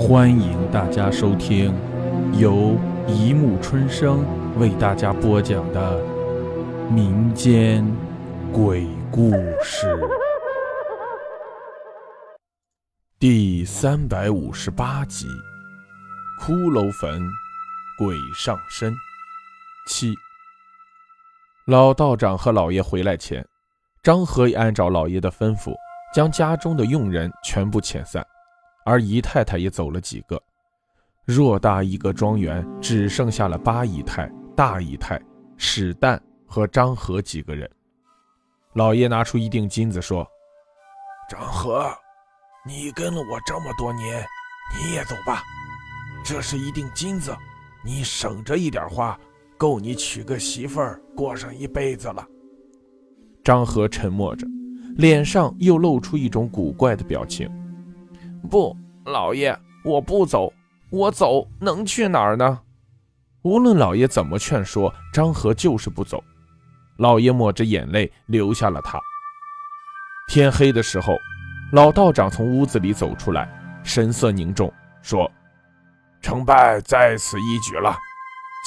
[0.00, 1.74] 欢迎大家收听
[2.32, 2.74] 由
[3.06, 4.24] 一木春生
[4.58, 6.02] 为大家播讲的
[6.90, 7.84] 民间
[8.50, 9.30] 鬼故
[9.62, 9.86] 事
[13.18, 15.26] 第三百五十八集
[16.42, 17.20] 《骷髅坟
[17.98, 18.90] 鬼上身》
[19.86, 20.14] 七。
[21.66, 23.46] 老道长和老爷回来前，
[24.02, 25.74] 张和也按照老爷的吩咐，
[26.14, 28.26] 将家中的佣人全部遣散。
[28.90, 30.42] 而姨太太也走了几个，
[31.24, 35.22] 偌大一个庄园只剩下了八姨太、大姨太、
[35.56, 37.70] 史旦和张和几个人。
[38.72, 40.26] 老爷拿出一锭金子说
[41.30, 41.88] ：“张和，
[42.66, 44.26] 你跟了我这么多年，
[44.76, 45.40] 你也走吧。
[46.24, 47.32] 这是一锭金子，
[47.84, 49.16] 你省着一点花，
[49.56, 52.26] 够你娶个媳妇儿过上一辈子了。”
[53.44, 54.48] 张和沉默着，
[54.96, 57.48] 脸上又露出一种古怪的表情。
[58.48, 60.52] 不，老爷，我不走，
[60.90, 62.60] 我走能去哪儿呢？
[63.42, 66.22] 无论老爷怎么劝说，张和就是不走。
[66.98, 69.00] 老爷抹着眼泪留下了他。
[70.28, 71.16] 天黑的时候，
[71.72, 73.48] 老道长从屋子里走出来，
[73.82, 74.70] 神色凝重，
[75.02, 75.30] 说
[76.20, 77.96] ：“成败在此一举了，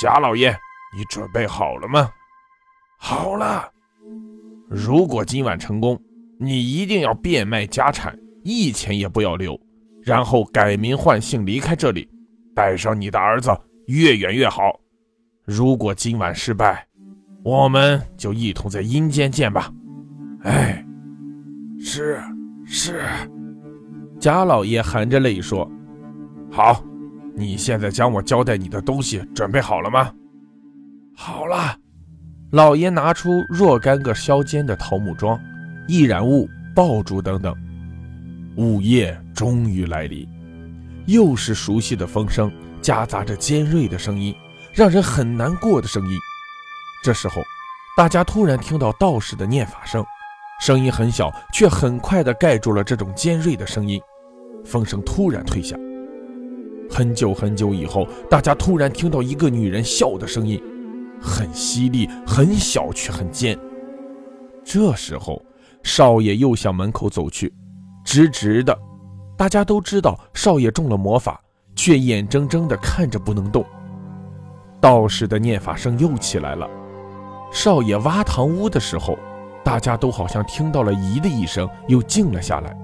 [0.00, 0.50] 贾老爷，
[0.96, 2.10] 你准备好了吗
[2.96, 3.70] ？”“好了。
[4.70, 6.00] ”“如果今晚成功，
[6.38, 9.58] 你一定要变卖家产。”一钱也不要留，
[10.02, 12.08] 然后改名换姓离开这里，
[12.54, 13.50] 带上你的儿子，
[13.86, 14.78] 越远越好。
[15.44, 16.86] 如果今晚失败，
[17.44, 19.72] 我们就一同在阴间见吧。
[20.42, 20.84] 哎，
[21.80, 22.20] 是
[22.64, 23.02] 是。
[24.20, 25.68] 贾老爷含着泪说
[26.50, 26.84] ：“好，
[27.34, 30.12] 你现在将我交代你的东西准备好了吗？”
[31.16, 31.76] 好了。
[32.52, 35.40] 老爷拿出若干个削尖的桃木桩、
[35.88, 37.56] 易燃物、爆竹等等。
[38.56, 40.28] 午夜终于来临，
[41.06, 44.34] 又是熟悉的风声，夹杂着尖锐的声音，
[44.74, 46.18] 让人很难过的声音。
[47.02, 47.42] 这时候，
[47.96, 50.04] 大家突然听到道士的念法声，
[50.60, 53.98] 声音很小，却很快地盖住了这种尖锐的声音。
[54.64, 55.74] 风声突然退下，
[56.90, 60.62] 很久很久以后，大家突然听到一个女人笑的声音，
[61.22, 63.58] 很犀利，很小，却很尖。
[64.62, 65.42] 这时候，
[65.82, 67.50] 少爷又向门口走去。
[68.12, 68.78] 直直的，
[69.38, 71.40] 大家都知道少爷中了魔法，
[71.74, 73.64] 却眼睁睁地看着不能动。
[74.82, 76.68] 道士的念法声又起来了。
[77.50, 79.18] 少爷挖堂屋的时候，
[79.64, 82.76] 大家都好像听到了“咦”的一声，又静了下来。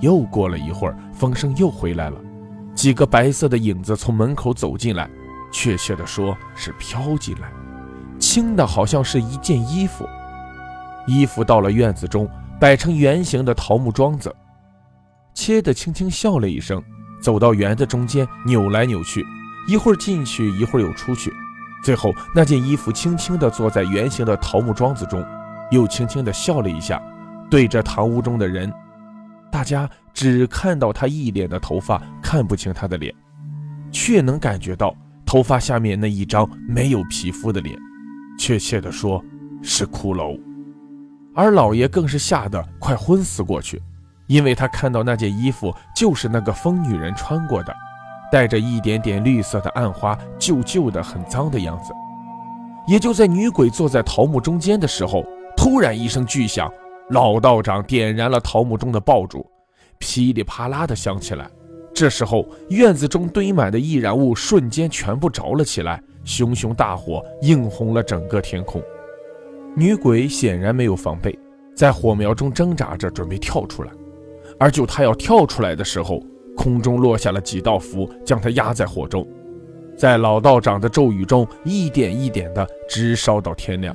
[0.00, 2.16] 又过了一会儿，风声又回来了，
[2.74, 5.08] 几个白色的影子从门口走进来，
[5.52, 7.48] 确切的说是飘进来，
[8.18, 10.04] 轻的好像是一件衣服。
[11.06, 12.28] 衣服到了院子中。
[12.58, 14.34] 摆成圆形的桃木桩子，
[15.34, 16.82] 切的轻轻笑了一声，
[17.22, 19.24] 走到园子中间，扭来扭去，
[19.68, 21.30] 一会儿进去，一会儿又出去，
[21.84, 25.22] 最后那件衣服轻轻地坐在圆形的桃木桩子中，
[25.70, 27.00] 又轻轻地笑了一下，
[27.50, 28.72] 对着堂屋中的人，
[29.52, 33.14] 大家只看到他一脸的头发，看不清他的脸，
[33.92, 34.96] 却能感觉到
[35.26, 37.78] 头发下面那一张没有皮肤的脸，
[38.38, 39.22] 确切地说
[39.62, 40.40] 是骷髅。
[41.36, 43.80] 而老爷更是吓得快昏死过去，
[44.26, 47.76] 因为他看到那件衣服就是那个疯女人穿过的，
[48.32, 51.92] 带着一点点绿色的暗花，旧旧的很脏的样子。
[52.88, 55.24] 也就在女鬼坐在桃木中间的时候，
[55.56, 56.72] 突然一声巨响，
[57.10, 59.44] 老道长点燃了桃木中的爆竹，
[59.98, 61.46] 噼里啪啦的响起来。
[61.92, 68.82] 这时候院子中堆满的易燃物瞬间全部着了起来，熊熊大火映红了整个天空。
[69.78, 71.38] 女鬼显然没有防备，
[71.76, 73.92] 在火苗中挣扎着，准备跳出来。
[74.58, 76.18] 而就她要跳出来的时候，
[76.56, 79.28] 空中落下了几道符，将她压在火中，
[79.94, 83.94] 在老道长的咒语中，一点一点的直烧到天亮。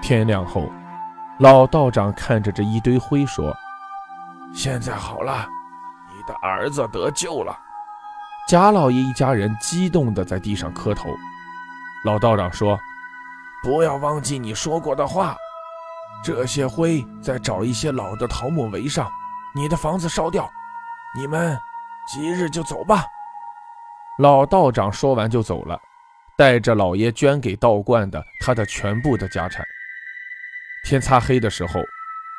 [0.00, 0.70] 天亮后，
[1.40, 3.52] 老道长看着这一堆灰说
[4.54, 5.48] ：“现在好了，
[6.14, 7.58] 你的儿子得救了。”
[8.46, 11.10] 贾老爷一家人激动的在地上磕头。
[12.04, 12.78] 老道长说。
[13.62, 15.36] 不要忘记你说过的话，
[16.22, 19.10] 这些灰再找一些老的桃木围上，
[19.54, 20.48] 你的房子烧掉，
[21.16, 21.58] 你们
[22.12, 23.04] 即日就走吧。
[24.18, 25.78] 老道长说完就走了，
[26.36, 29.64] 带着老爷捐给道观的他的全部的家产。
[30.84, 31.80] 天擦黑的时候，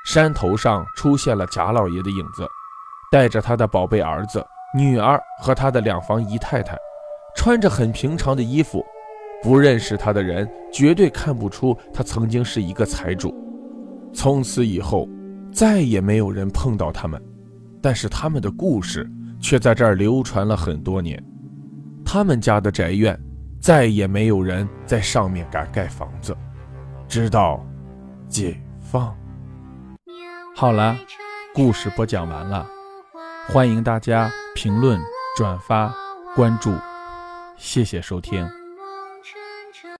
[0.06, 2.48] 山头上出现了贾老爷的影子，
[3.12, 6.77] 带着他的宝贝儿子、女儿和他的两房姨太太，
[7.36, 8.86] 穿着很平常的衣服。
[9.41, 13.33] 不认识他的人绝对看不出他曾经是一个财主。
[14.13, 15.07] 从此以后，
[15.51, 17.21] 再也没有人碰到他们。
[17.81, 19.09] 但是他们的故事
[19.39, 21.24] 却在这儿流传了很多年。
[22.03, 23.18] 他们家的宅院，
[23.62, 26.36] 再也没有人在上面敢盖房子，
[27.07, 27.65] 直到
[28.27, 29.15] 解放。
[30.53, 30.97] 好了，
[31.53, 32.68] 故事播讲完了，
[33.47, 35.00] 欢迎大家评论、
[35.38, 35.94] 转发、
[36.36, 36.74] 关注，
[37.56, 38.58] 谢谢收听。